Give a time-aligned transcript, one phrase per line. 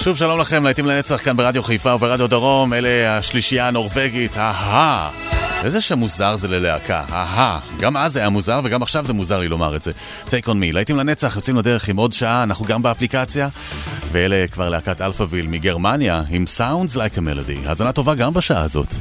[0.00, 5.10] שוב שלום לכם, להיטים לנצח כאן ברדיו חיפה וברדיו דרום, אלה השלישייה הנורבגית, אהה.
[5.64, 7.58] איזה שם מוזר זה ללהקה, אהה.
[7.80, 9.92] גם אז היה מוזר וגם עכשיו זה מוזר לי לומר את זה.
[10.28, 13.48] טייק און מי, להיטים לנצח, יוצאים לדרך עם עוד שעה, אנחנו גם באפליקציה.
[14.12, 17.56] ואלה כבר להקת אלפאביל מגרמניה, עם סאונדס לייק המלודי.
[17.66, 18.94] האזנה טובה גם בשעה הזאת.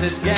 [0.00, 0.37] Message get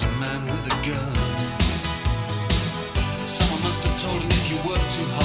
[0.00, 1.14] was a man with a gun.
[3.26, 5.17] Someone must have told him if you work too hard.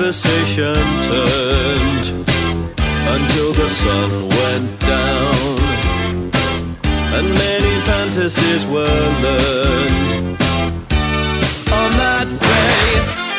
[0.00, 2.06] Conversation turned
[3.14, 4.10] until the sun
[4.40, 5.58] went down.
[7.16, 10.40] And many fantasies were learned
[11.80, 12.88] on that day.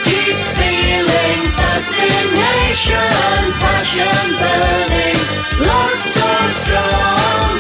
[0.06, 5.20] Keep feeling fascination, passion burning,
[5.66, 6.30] love so
[6.62, 7.52] strong.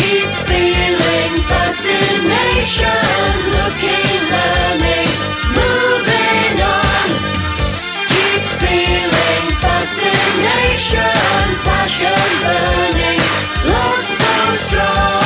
[0.00, 3.04] Keep feeling fascination,
[3.52, 5.10] looking, learning,
[5.58, 6.19] moving
[10.80, 12.08] fascination, passion
[12.42, 13.20] burning,
[13.70, 15.19] love so strong.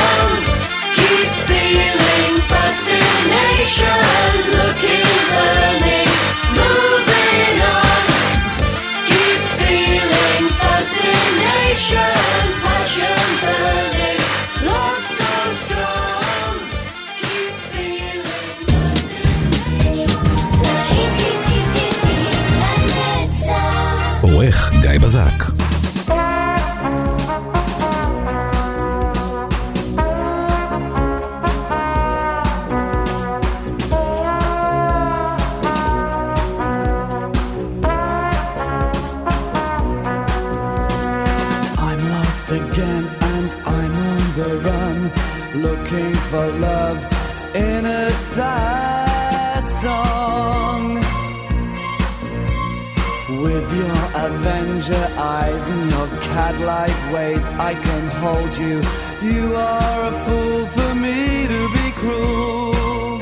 [44.63, 45.11] Run,
[45.61, 46.64] looking for love
[54.87, 58.81] Avenger eyes and your cat-like ways, I can hold you.
[59.27, 63.19] You are a fool for me to be cruel.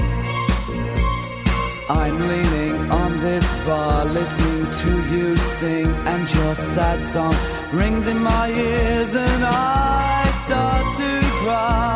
[1.89, 7.35] I'm leaning on this bar, listening to you sing, and your sad song
[7.71, 11.92] rings in my ears, and I start to cry.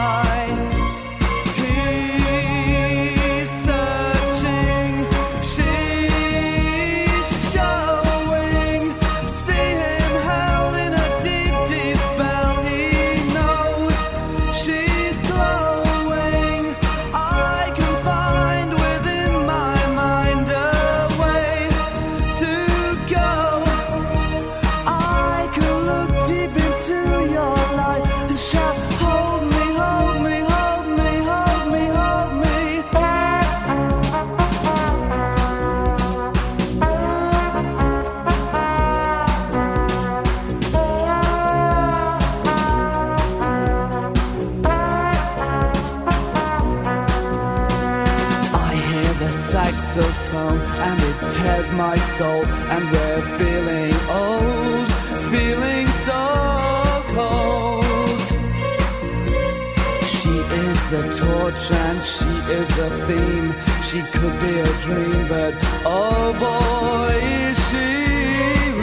[62.49, 63.53] Is the theme.
[63.83, 65.53] She could be a dream, but
[65.85, 67.89] oh boy, is she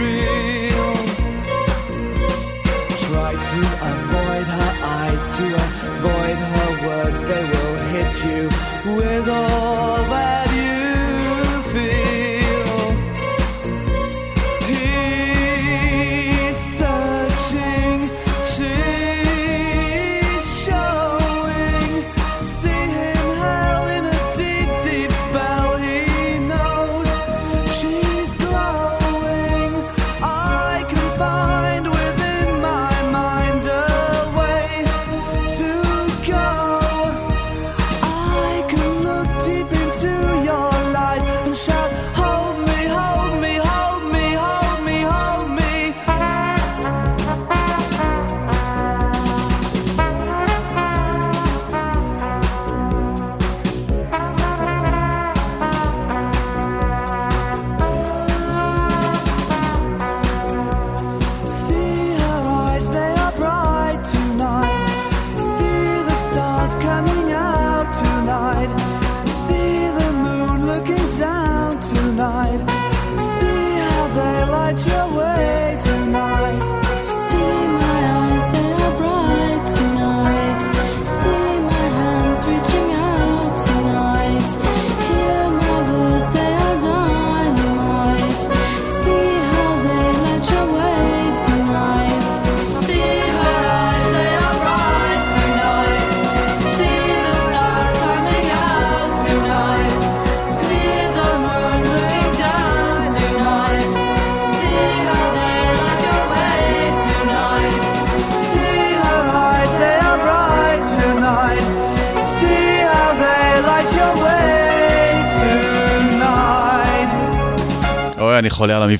[0.00, 0.94] real.
[3.06, 3.60] Try to
[3.92, 5.46] avoid her eyes, to
[5.94, 7.20] avoid her words.
[7.20, 8.42] They will hit you
[8.96, 9.53] with all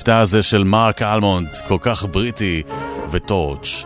[0.04, 2.62] המבטא הזה של מרק אלמונד, כל כך בריטי
[3.10, 3.84] וטורץ'.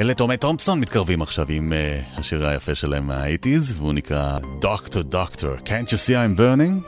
[0.00, 5.68] אלה תומי תומפסון מתקרבים עכשיו עם uh, השיר היפה שלהם מהאיטיז, והוא נקרא Doctor Doctor,
[5.68, 6.82] Can't you see I'm burning?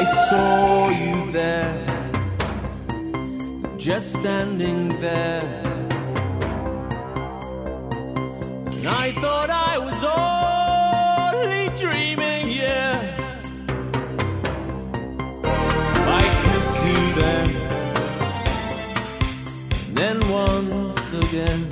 [0.00, 1.74] I saw you there,
[3.78, 5.62] just standing there.
[8.76, 9.51] And I thought
[17.14, 17.48] back.
[19.94, 21.71] Then once again.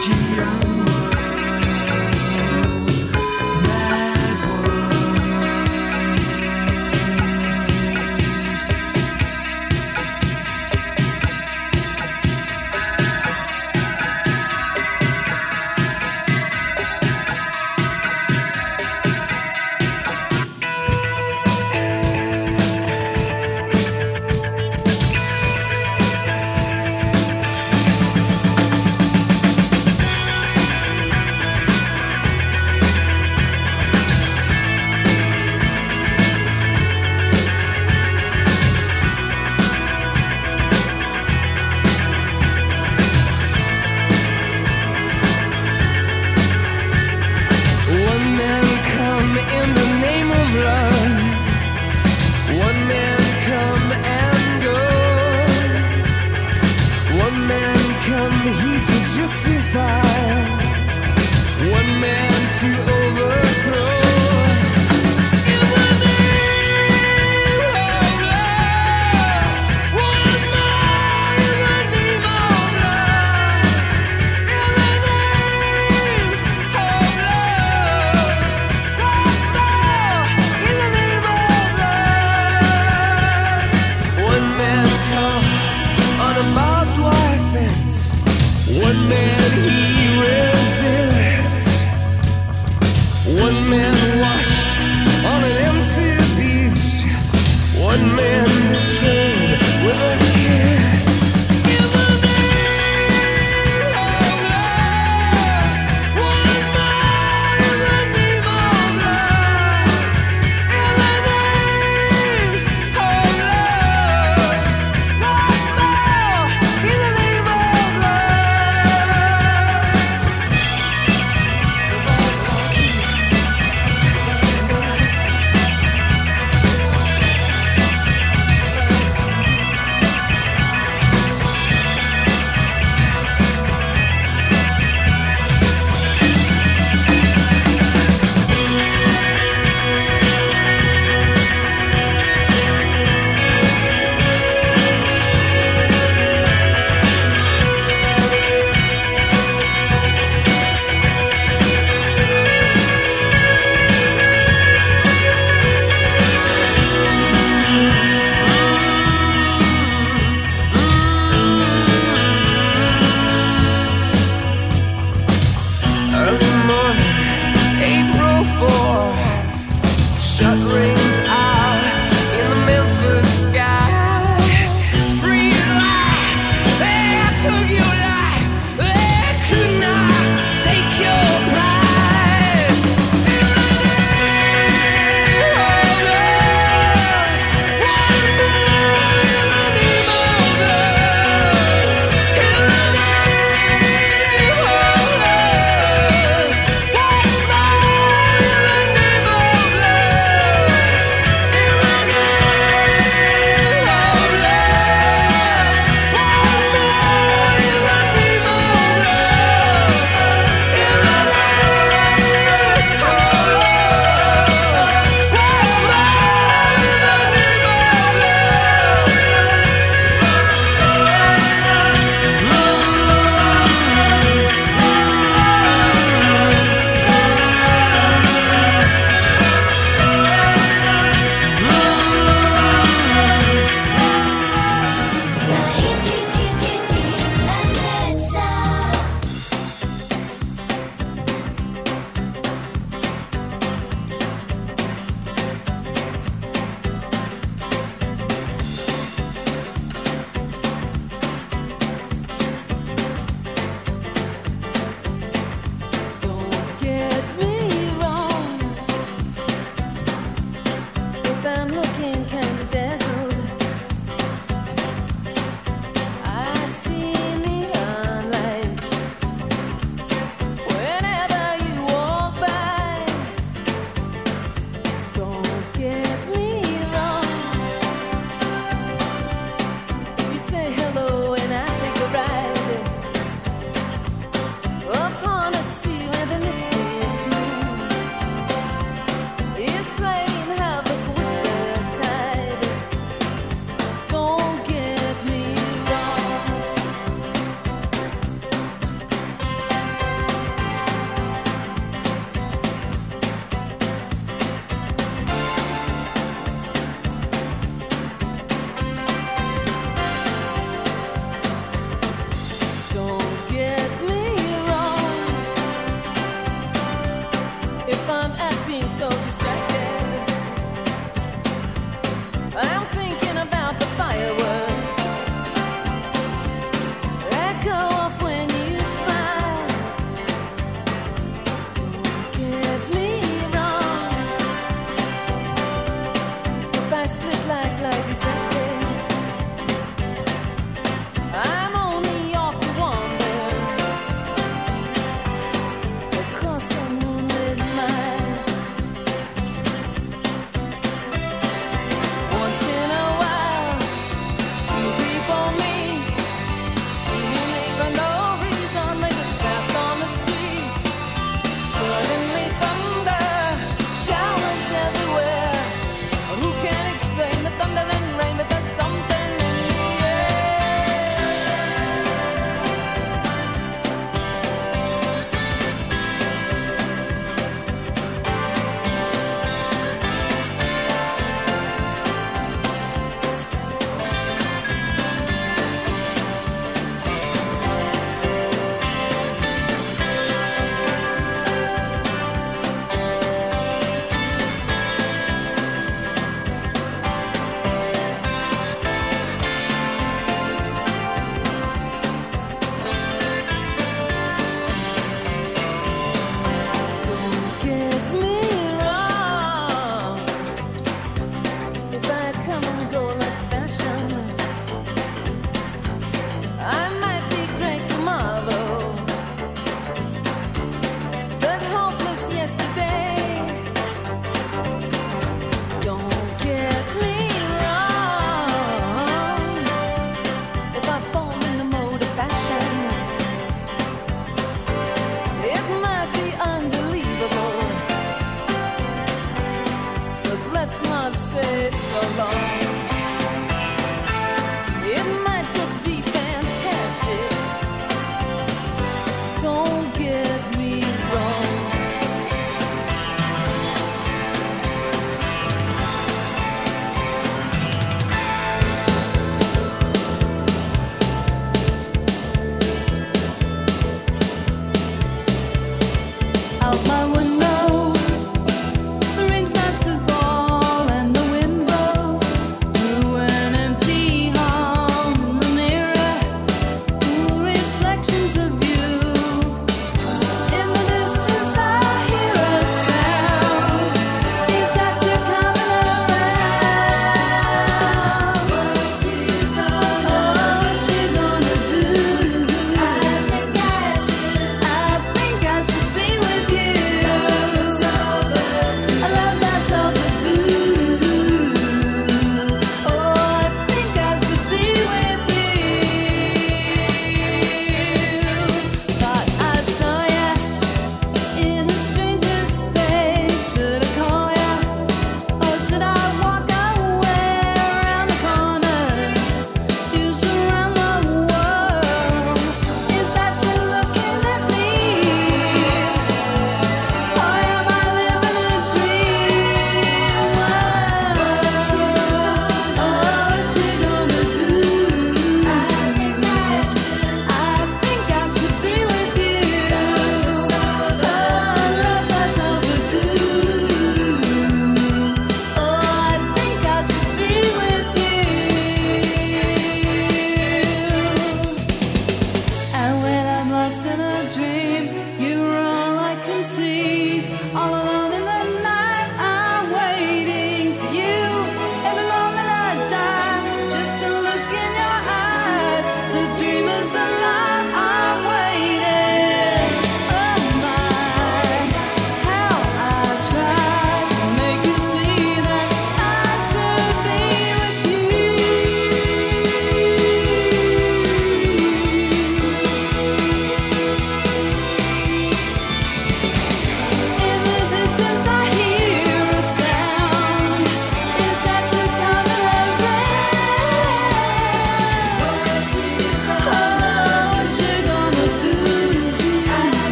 [0.00, 0.69] adianta.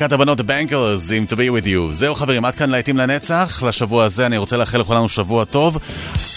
[0.00, 1.92] להקת הבנות בנקרס עם To Be With You.
[1.92, 3.62] זהו חברים, עד כאן להיטים לנצח.
[3.62, 5.78] לשבוע הזה אני רוצה לאחל לכולנו שבוע טוב.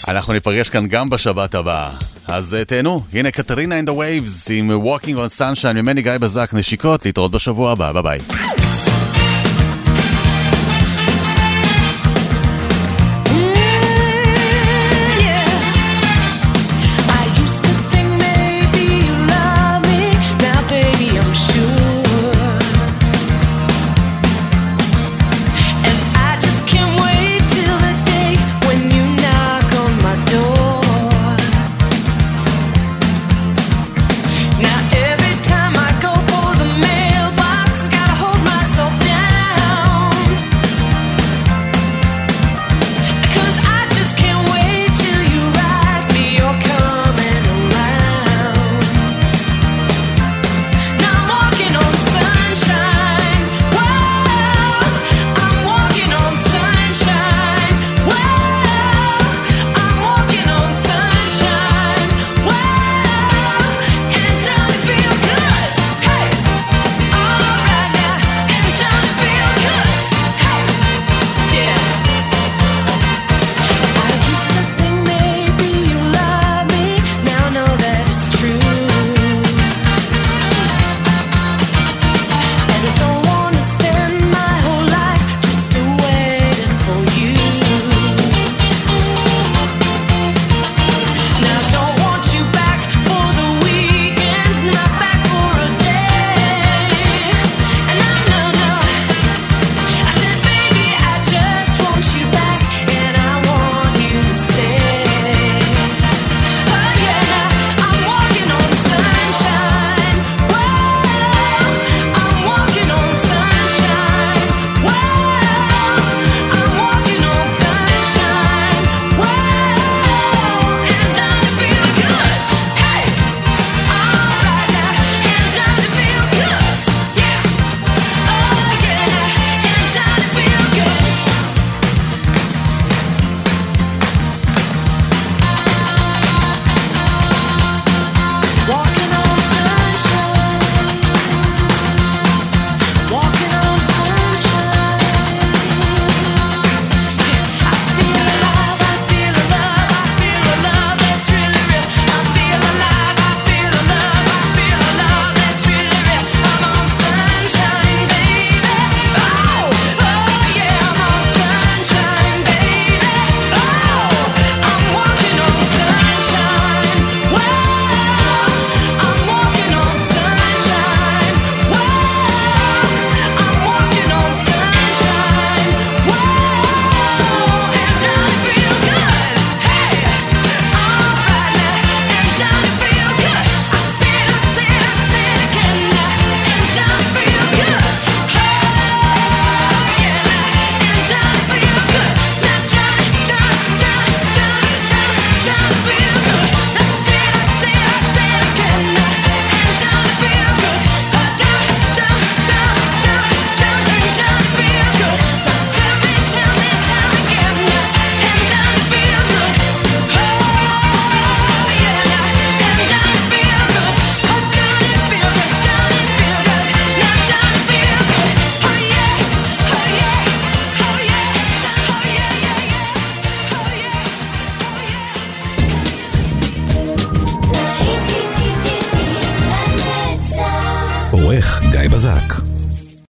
[0.08, 1.90] אנחנו ניפגש כאן גם בשבת הבאה.
[2.26, 6.50] אז אה, תהנו, הנה קטרינה אין דה וייבס עם Walking on Sunshine ממני גיא בזק,
[6.52, 8.39] נשיקות, להתראות בשבוע הבא, ביי ביי.